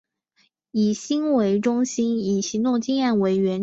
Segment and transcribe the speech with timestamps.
[0.71, 3.59] 以心为中心以行动经验为原驱力。